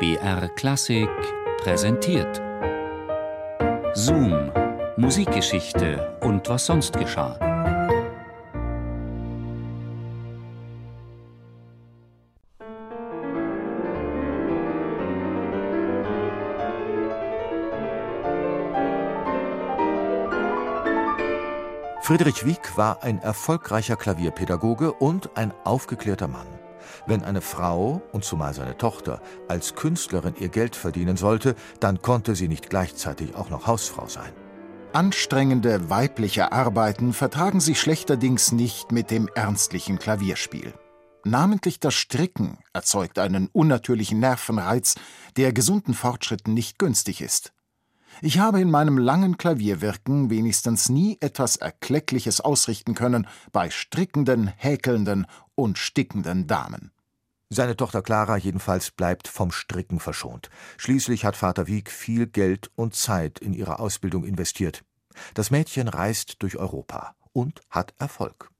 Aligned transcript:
BR 0.00 0.48
Klassik 0.56 1.10
präsentiert. 1.58 2.40
Zoom, 3.92 4.50
Musikgeschichte 4.96 6.16
und 6.22 6.48
was 6.48 6.64
sonst 6.64 6.98
geschah. 6.98 7.38
Friedrich 22.00 22.46
Wieck 22.46 22.74
war 22.78 23.02
ein 23.02 23.18
erfolgreicher 23.18 23.96
Klavierpädagoge 23.96 24.94
und 24.94 25.36
ein 25.36 25.52
aufgeklärter 25.64 26.26
Mann. 26.26 26.59
Wenn 27.06 27.22
eine 27.22 27.40
Frau, 27.40 28.02
und 28.12 28.24
zumal 28.24 28.54
seine 28.54 28.76
Tochter, 28.76 29.20
als 29.48 29.74
Künstlerin 29.74 30.34
ihr 30.38 30.48
Geld 30.48 30.76
verdienen 30.76 31.16
sollte, 31.16 31.54
dann 31.80 32.02
konnte 32.02 32.34
sie 32.34 32.48
nicht 32.48 32.70
gleichzeitig 32.70 33.34
auch 33.34 33.50
noch 33.50 33.66
Hausfrau 33.66 34.06
sein. 34.06 34.32
Anstrengende 34.92 35.88
weibliche 35.88 36.50
Arbeiten 36.50 37.12
vertragen 37.12 37.60
sich 37.60 37.80
schlechterdings 37.80 38.50
nicht 38.50 38.90
mit 38.90 39.10
dem 39.10 39.28
ernstlichen 39.34 39.98
Klavierspiel. 39.98 40.74
Namentlich 41.24 41.78
das 41.80 41.94
Stricken 41.94 42.58
erzeugt 42.72 43.18
einen 43.18 43.48
unnatürlichen 43.52 44.18
Nervenreiz, 44.20 44.96
der 45.36 45.52
gesunden 45.52 45.94
Fortschritten 45.94 46.54
nicht 46.54 46.78
günstig 46.78 47.20
ist. 47.20 47.52
Ich 48.22 48.38
habe 48.38 48.60
in 48.60 48.70
meinem 48.70 48.98
langen 48.98 49.38
Klavierwirken 49.38 50.28
wenigstens 50.28 50.90
nie 50.90 51.16
etwas 51.20 51.56
Erkleckliches 51.56 52.42
ausrichten 52.42 52.94
können 52.94 53.26
bei 53.50 53.70
strickenden, 53.70 54.46
häkelnden 54.46 55.26
und 55.54 55.78
stickenden 55.78 56.46
Damen. 56.46 56.92
Seine 57.48 57.76
Tochter 57.76 58.02
Clara 58.02 58.36
jedenfalls 58.36 58.90
bleibt 58.90 59.26
vom 59.26 59.50
Stricken 59.50 60.00
verschont. 60.00 60.50
Schließlich 60.76 61.24
hat 61.24 61.34
Vater 61.34 61.66
Wieck 61.66 61.90
viel 61.90 62.26
Geld 62.26 62.70
und 62.76 62.94
Zeit 62.94 63.38
in 63.38 63.54
ihre 63.54 63.78
Ausbildung 63.80 64.24
investiert. 64.24 64.84
Das 65.34 65.50
Mädchen 65.50 65.88
reist 65.88 66.36
durch 66.40 66.58
Europa 66.58 67.14
und 67.32 67.62
hat 67.70 67.94
Erfolg. 67.98 68.50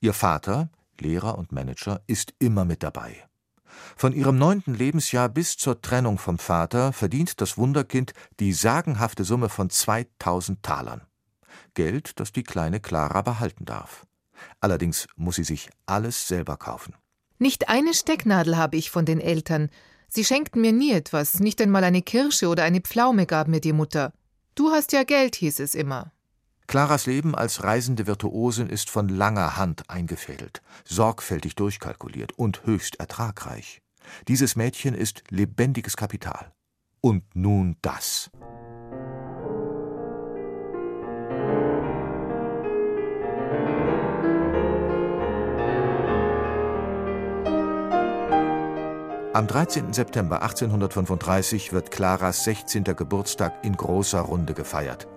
Ihr 0.00 0.14
Vater, 0.14 0.70
Lehrer 1.00 1.36
und 1.36 1.52
Manager, 1.52 2.00
ist 2.06 2.34
immer 2.38 2.64
mit 2.64 2.82
dabei. 2.82 3.27
Von 3.96 4.12
ihrem 4.12 4.38
neunten 4.38 4.74
Lebensjahr 4.74 5.28
bis 5.28 5.56
zur 5.56 5.80
Trennung 5.82 6.18
vom 6.18 6.38
Vater 6.38 6.92
verdient 6.92 7.40
das 7.40 7.58
Wunderkind 7.58 8.12
die 8.40 8.52
sagenhafte 8.52 9.24
Summe 9.24 9.48
von 9.48 9.70
2000 9.70 10.62
Talern. 10.62 11.02
Geld, 11.74 12.18
das 12.20 12.32
die 12.32 12.42
kleine 12.42 12.80
Clara 12.80 13.22
behalten 13.22 13.64
darf. 13.64 14.06
Allerdings 14.60 15.06
muss 15.16 15.36
sie 15.36 15.44
sich 15.44 15.70
alles 15.86 16.28
selber 16.28 16.56
kaufen. 16.56 16.94
Nicht 17.38 17.68
eine 17.68 17.94
Stecknadel 17.94 18.56
habe 18.56 18.76
ich 18.76 18.90
von 18.90 19.04
den 19.04 19.20
Eltern. 19.20 19.70
Sie 20.08 20.24
schenkten 20.24 20.60
mir 20.60 20.72
nie 20.72 20.92
etwas, 20.92 21.38
nicht 21.38 21.60
einmal 21.60 21.84
eine 21.84 22.02
Kirsche 22.02 22.48
oder 22.48 22.64
eine 22.64 22.80
Pflaume 22.80 23.26
gab 23.26 23.48
mir 23.48 23.60
die 23.60 23.72
Mutter. 23.72 24.12
Du 24.54 24.70
hast 24.70 24.92
ja 24.92 25.04
Geld, 25.04 25.36
hieß 25.36 25.60
es 25.60 25.74
immer. 25.74 26.12
Claras 26.68 27.06
Leben 27.06 27.34
als 27.34 27.64
reisende 27.64 28.06
Virtuosin 28.06 28.68
ist 28.68 28.90
von 28.90 29.08
langer 29.08 29.56
Hand 29.56 29.88
eingefädelt, 29.88 30.60
sorgfältig 30.84 31.56
durchkalkuliert 31.56 32.32
und 32.32 32.66
höchst 32.66 32.96
ertragreich. 33.00 33.80
Dieses 34.28 34.54
Mädchen 34.54 34.94
ist 34.94 35.22
lebendiges 35.30 35.96
Kapital. 35.96 36.52
Und 37.00 37.24
nun 37.34 37.76
das. 37.80 38.30
Am 49.32 49.46
13. 49.46 49.94
September 49.94 50.42
1835 50.42 51.72
wird 51.72 51.90
Claras 51.90 52.44
16. 52.44 52.84
Geburtstag 52.84 53.54
in 53.64 53.74
großer 53.74 54.20
Runde 54.20 54.52
gefeiert. 54.52 55.08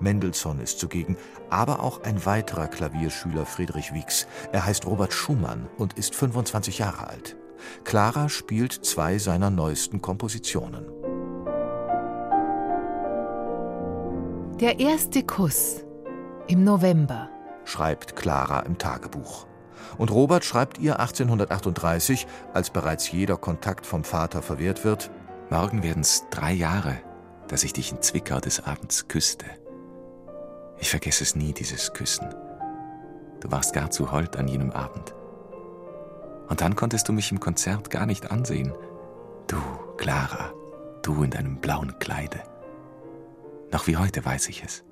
Mendelssohn 0.00 0.60
ist 0.60 0.78
zugegen, 0.78 1.16
aber 1.48 1.80
auch 1.80 2.02
ein 2.02 2.24
weiterer 2.26 2.68
Klavierschüler 2.68 3.46
Friedrich 3.46 3.92
Wieks. 3.92 4.26
Er 4.52 4.64
heißt 4.66 4.86
Robert 4.86 5.12
Schumann 5.12 5.68
und 5.78 5.94
ist 5.94 6.14
25 6.14 6.78
Jahre 6.78 7.08
alt. 7.08 7.36
Clara 7.84 8.28
spielt 8.28 8.72
zwei 8.72 9.18
seiner 9.18 9.50
neuesten 9.50 10.00
Kompositionen. 10.00 10.86
Der 14.60 14.78
erste 14.78 15.22
Kuss 15.22 15.84
im 16.46 16.64
November, 16.64 17.30
schreibt 17.64 18.16
Clara 18.16 18.60
im 18.60 18.76
Tagebuch. 18.76 19.46
Und 19.96 20.10
Robert 20.10 20.44
schreibt 20.44 20.78
ihr 20.78 21.00
1838, 21.00 22.26
als 22.52 22.70
bereits 22.70 23.10
jeder 23.10 23.36
Kontakt 23.36 23.86
vom 23.86 24.04
Vater 24.04 24.42
verwehrt 24.42 24.84
wird: 24.84 25.10
Morgen 25.48 25.82
werden 25.82 26.00
es 26.00 26.24
drei 26.30 26.52
Jahre, 26.52 26.98
dass 27.48 27.64
ich 27.64 27.72
dich 27.72 27.92
in 27.92 28.02
Zwickau 28.02 28.40
des 28.40 28.64
Abends 28.64 29.08
küsste. 29.08 29.46
Ich 30.80 30.90
vergesse 30.90 31.22
es 31.22 31.36
nie, 31.36 31.52
dieses 31.52 31.92
Küssen. 31.92 32.34
Du 33.40 33.50
warst 33.50 33.72
gar 33.72 33.90
zu 33.90 34.10
hold 34.10 34.36
an 34.36 34.48
jenem 34.48 34.70
Abend. 34.70 35.14
Und 36.48 36.60
dann 36.60 36.74
konntest 36.74 37.08
du 37.08 37.12
mich 37.12 37.30
im 37.30 37.38
Konzert 37.38 37.90
gar 37.90 38.06
nicht 38.06 38.30
ansehen. 38.30 38.72
Du, 39.46 39.60
Clara, 39.98 40.52
du 41.02 41.22
in 41.22 41.30
deinem 41.30 41.60
blauen 41.60 41.98
Kleide. 41.98 42.42
Noch 43.70 43.86
wie 43.86 43.96
heute 43.96 44.24
weiß 44.24 44.48
ich 44.48 44.64
es. 44.64 44.84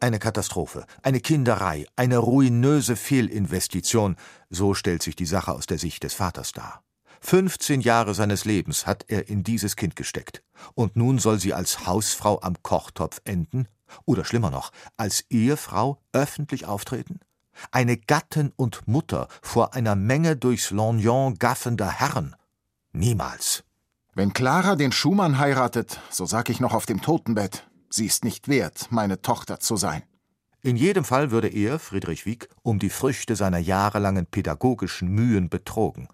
Eine 0.00 0.18
Katastrophe, 0.18 0.84
eine 1.02 1.20
Kinderei, 1.20 1.86
eine 1.96 2.18
ruinöse 2.18 2.96
Fehlinvestition, 2.96 4.16
so 4.50 4.74
stellt 4.74 5.02
sich 5.02 5.16
die 5.16 5.24
Sache 5.24 5.52
aus 5.52 5.66
der 5.66 5.78
Sicht 5.78 6.02
des 6.02 6.12
Vaters 6.12 6.52
dar. 6.52 6.82
15 7.22 7.80
Jahre 7.80 8.12
seines 8.12 8.44
Lebens 8.44 8.86
hat 8.86 9.06
er 9.08 9.28
in 9.28 9.42
dieses 9.42 9.76
Kind 9.76 9.96
gesteckt. 9.96 10.42
Und 10.74 10.96
nun 10.96 11.18
soll 11.18 11.40
sie 11.40 11.54
als 11.54 11.86
Hausfrau 11.86 12.40
am 12.42 12.62
Kochtopf 12.62 13.22
enden? 13.24 13.68
Oder 14.04 14.24
schlimmer 14.24 14.50
noch, 14.50 14.70
als 14.96 15.24
Ehefrau 15.30 15.98
öffentlich 16.12 16.66
auftreten? 16.66 17.20
Eine 17.70 17.96
Gattin 17.96 18.52
und 18.56 18.86
Mutter 18.86 19.28
vor 19.42 19.74
einer 19.74 19.96
Menge 19.96 20.36
durchs 20.36 20.70
Lorgnon 20.70 21.36
gaffender 21.36 21.90
Herren? 21.90 22.36
Niemals. 22.92 23.64
Wenn 24.14 24.32
Clara 24.32 24.76
den 24.76 24.92
Schumann 24.92 25.38
heiratet, 25.38 26.00
so 26.10 26.26
sag 26.26 26.48
ich 26.48 26.60
noch 26.60 26.72
auf 26.72 26.86
dem 26.86 27.02
Totenbett, 27.02 27.66
sie 27.90 28.06
ist 28.06 28.24
nicht 28.24 28.48
wert, 28.48 28.86
meine 28.90 29.20
Tochter 29.20 29.60
zu 29.60 29.76
sein. 29.76 30.02
In 30.62 30.76
jedem 30.76 31.04
Fall 31.04 31.30
würde 31.30 31.48
er, 31.48 31.78
Friedrich 31.78 32.26
Wieck, 32.26 32.48
um 32.62 32.78
die 32.78 32.90
Früchte 32.90 33.36
seiner 33.36 33.58
jahrelangen 33.58 34.26
pädagogischen 34.26 35.08
Mühen 35.08 35.48
betrogen. 35.48 36.08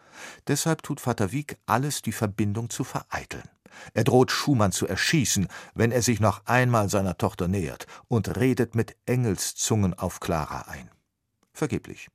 Deshalb 0.46 0.82
tut 0.82 1.00
Vater 1.00 1.32
Wieck 1.32 1.56
alles, 1.64 2.02
die 2.02 2.12
Verbindung 2.12 2.68
zu 2.68 2.84
vereiteln. 2.84 3.48
Er 3.94 4.04
droht 4.04 4.30
Schumann 4.30 4.72
zu 4.72 4.86
erschießen, 4.86 5.48
wenn 5.74 5.92
er 5.92 6.02
sich 6.02 6.20
noch 6.20 6.46
einmal 6.46 6.88
seiner 6.88 7.18
Tochter 7.18 7.48
nähert, 7.48 7.86
und 8.08 8.36
redet 8.36 8.74
mit 8.74 8.96
Engelszungen 9.06 9.94
auf 9.94 10.20
Clara 10.20 10.62
ein. 10.62 10.90
Vergeblich. 11.52 12.08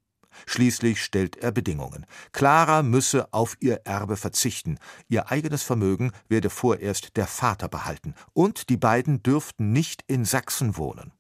Schließlich 0.46 1.04
stellt 1.04 1.38
er 1.38 1.52
Bedingungen. 1.52 2.06
Clara 2.32 2.84
müsse 2.84 3.34
auf 3.34 3.58
ihr 3.60 3.82
Erbe 3.86 4.18
verzichten, 4.18 4.78
ihr 5.08 5.32
eigenes 5.32 5.64
Vermögen 5.64 6.12
werde 6.30 6.50
vorerst 6.50 7.18
der 7.18 7.28
Vater 7.28 7.68
behalten, 7.68 8.14
und 8.34 8.70
die 8.70 8.78
beiden 8.78 9.24
dürften 9.24 9.72
nicht 9.72 10.04
in 10.08 10.26
Sachsen 10.26 10.78
wohnen. 10.78 11.12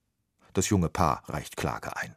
Das 0.53 0.69
junge 0.69 0.89
Paar 0.89 1.23
reicht 1.27 1.57
Klage 1.57 1.95
ein. 1.97 2.15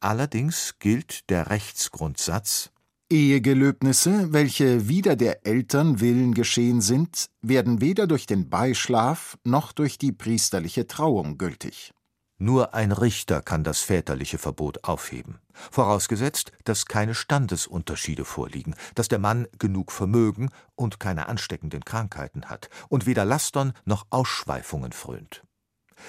Allerdings 0.00 0.76
gilt 0.78 1.28
der 1.30 1.50
Rechtsgrundsatz 1.50 2.70
Ehegelöbnisse, 3.10 4.34
welche 4.34 4.86
wider 4.86 5.16
der 5.16 5.46
Eltern 5.46 6.00
Willen 6.00 6.34
geschehen 6.34 6.82
sind, 6.82 7.30
werden 7.40 7.80
weder 7.80 8.06
durch 8.06 8.26
den 8.26 8.50
Beischlaf 8.50 9.38
noch 9.44 9.72
durch 9.72 9.96
die 9.96 10.12
priesterliche 10.12 10.86
Trauung 10.86 11.38
gültig. 11.38 11.94
Nur 12.36 12.74
ein 12.74 12.92
Richter 12.92 13.40
kann 13.40 13.64
das 13.64 13.80
väterliche 13.80 14.36
Verbot 14.36 14.84
aufheben, 14.84 15.38
vorausgesetzt, 15.70 16.52
dass 16.64 16.84
keine 16.84 17.14
Standesunterschiede 17.14 18.26
vorliegen, 18.26 18.74
dass 18.94 19.08
der 19.08 19.18
Mann 19.18 19.48
genug 19.58 19.90
Vermögen 19.90 20.50
und 20.74 21.00
keine 21.00 21.28
ansteckenden 21.28 21.86
Krankheiten 21.86 22.44
hat 22.44 22.68
und 22.90 23.06
weder 23.06 23.24
Lastern 23.24 23.72
noch 23.86 24.06
Ausschweifungen 24.10 24.92
frönt. 24.92 25.44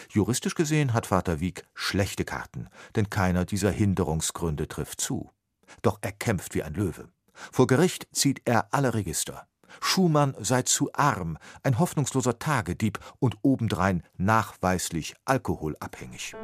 Juristisch 0.09 0.53
gesehen 0.53 0.93
hat 0.93 1.05
Vater 1.07 1.39
Wieck 1.39 1.63
schlechte 1.73 2.25
Karten, 2.25 2.67
denn 2.97 3.09
keiner 3.09 3.45
dieser 3.45 3.71
Hinderungsgründe 3.71 4.67
trifft 4.67 4.99
zu. 4.99 5.31
Doch 5.81 5.99
er 6.01 6.11
kämpft 6.11 6.55
wie 6.55 6.63
ein 6.63 6.73
Löwe. 6.73 7.09
Vor 7.33 7.67
Gericht 7.67 8.07
zieht 8.11 8.41
er 8.45 8.73
alle 8.73 8.93
Register. 8.93 9.47
Schumann 9.81 10.35
sei 10.39 10.63
zu 10.63 10.91
arm, 10.93 11.37
ein 11.63 11.79
hoffnungsloser 11.79 12.39
Tagedieb 12.39 12.99
und 13.19 13.37
obendrein 13.43 14.03
nachweislich 14.17 15.15
alkoholabhängig. 15.25 16.35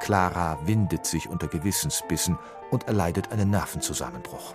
Clara 0.00 0.64
windet 0.64 1.04
sich 1.04 1.28
unter 1.28 1.48
Gewissensbissen 1.48 2.38
und 2.70 2.86
erleidet 2.86 3.32
einen 3.32 3.50
Nervenzusammenbruch. 3.50 4.54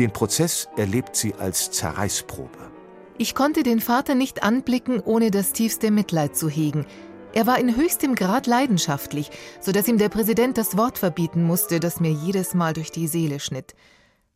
Den 0.00 0.12
Prozess 0.12 0.68
erlebt 0.76 1.14
sie 1.14 1.34
als 1.34 1.70
Zerreißprobe. 1.70 2.75
Ich 3.18 3.34
konnte 3.34 3.62
den 3.62 3.80
Vater 3.80 4.14
nicht 4.14 4.42
anblicken, 4.42 5.00
ohne 5.00 5.30
das 5.30 5.52
tiefste 5.52 5.90
Mitleid 5.90 6.36
zu 6.36 6.50
hegen. 6.50 6.84
Er 7.32 7.46
war 7.46 7.58
in 7.58 7.74
höchstem 7.74 8.14
Grad 8.14 8.46
leidenschaftlich, 8.46 9.30
so 9.60 9.72
dass 9.72 9.88
ihm 9.88 9.96
der 9.96 10.10
Präsident 10.10 10.58
das 10.58 10.76
Wort 10.76 10.98
verbieten 10.98 11.42
musste, 11.42 11.80
das 11.80 11.98
mir 11.98 12.12
jedes 12.12 12.52
Mal 12.52 12.74
durch 12.74 12.90
die 12.90 13.08
Seele 13.08 13.40
schnitt. 13.40 13.74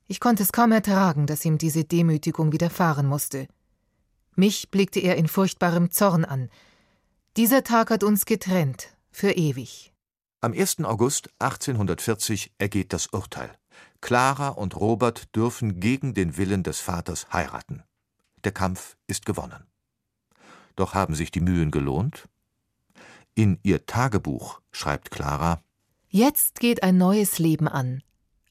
Ich 0.06 0.18
konnte 0.18 0.42
es 0.42 0.52
kaum 0.52 0.72
ertragen, 0.72 1.26
dass 1.26 1.44
ihm 1.44 1.58
diese 1.58 1.84
Demütigung 1.84 2.52
widerfahren 2.52 3.06
musste. 3.06 3.48
Mich 4.34 4.70
blickte 4.70 5.00
er 5.00 5.16
in 5.16 5.28
furchtbarem 5.28 5.90
Zorn 5.90 6.24
an. 6.24 6.48
Dieser 7.36 7.62
Tag 7.64 7.90
hat 7.90 8.02
uns 8.02 8.24
getrennt, 8.24 8.88
für 9.10 9.32
ewig. 9.32 9.92
Am 10.40 10.52
1. 10.52 10.84
August 10.84 11.28
1840 11.38 12.52
ergeht 12.56 12.94
das 12.94 13.08
Urteil. 13.08 13.50
Clara 14.00 14.48
und 14.48 14.74
Robert 14.74 15.36
dürfen 15.36 15.80
gegen 15.80 16.14
den 16.14 16.38
Willen 16.38 16.62
des 16.62 16.80
Vaters 16.80 17.30
heiraten. 17.32 17.82
Der 18.44 18.52
Kampf 18.52 18.96
ist 19.06 19.26
gewonnen. 19.26 19.66
Doch 20.76 20.94
haben 20.94 21.14
sich 21.14 21.30
die 21.30 21.40
Mühen 21.40 21.70
gelohnt? 21.70 22.28
In 23.34 23.58
ihr 23.62 23.86
Tagebuch 23.86 24.60
schreibt 24.72 25.10
Clara 25.10 25.62
Jetzt 26.08 26.58
geht 26.58 26.82
ein 26.82 26.96
neues 26.96 27.38
Leben 27.38 27.68
an, 27.68 28.02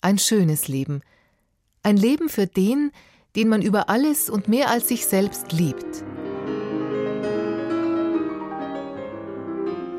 ein 0.02 0.18
schönes 0.18 0.68
Leben, 0.68 1.02
ein 1.84 1.98
Leben 1.98 2.30
für 2.30 2.48
den, 2.48 2.92
den 3.36 3.50
man 3.50 3.62
über 3.62 3.90
alles 3.90 4.30
und 4.30 4.48
mehr 4.48 4.70
als 4.70 4.88
sich 4.88 5.06
selbst 5.06 5.52
liebt. 5.52 6.04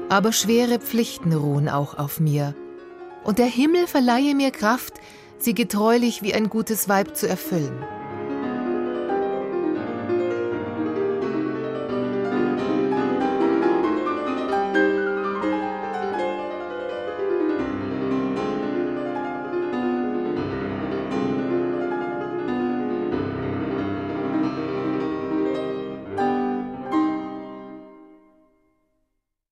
Aber 0.09 0.33
schwere 0.33 0.81
Pflichten 0.81 1.33
ruhen 1.33 1.69
auch 1.69 1.99
auf 1.99 2.19
mir, 2.19 2.55
und 3.23 3.39
der 3.39 3.47
Himmel 3.47 3.87
verleihe 3.87 4.35
mir 4.35 4.51
Kraft, 4.51 4.95
sie 5.39 5.55
getreulich 5.55 6.23
wie 6.23 6.35
ein 6.35 6.49
gutes 6.49 6.89
Weib 6.89 7.17
zu 7.17 7.29
erfüllen. 7.29 7.85